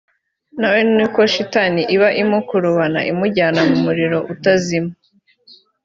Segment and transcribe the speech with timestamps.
[0.59, 4.91] na we niko shitani iba irimo kummukurubana imujyana mu muriro utazima